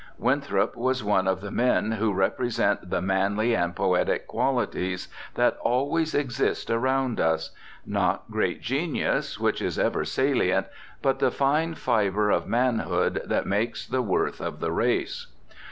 Winthrop 0.17 0.75
was 0.75 1.03
one 1.03 1.27
of 1.27 1.41
the 1.41 1.51
men 1.51 1.91
who 1.91 2.11
represent 2.11 2.89
the 2.89 3.03
manly 3.03 3.55
and 3.55 3.75
poetic 3.75 4.25
qualities 4.25 5.07
that 5.35 5.57
always 5.61 6.15
exist 6.15 6.71
around 6.71 7.19
us, 7.19 7.51
not 7.85 8.23
great 8.31 8.63
genius, 8.63 9.39
which 9.39 9.61
is 9.61 9.77
ever 9.77 10.03
salient, 10.03 10.65
but 11.03 11.19
the 11.19 11.29
fine 11.29 11.75
fibre 11.75 12.31
of 12.31 12.47
manhood 12.47 13.21
that 13.27 13.45
makes 13.45 13.85
the 13.85 14.01
worth 14.01 14.41
of 14.41 14.59
the 14.59 14.71
race. 14.71 15.27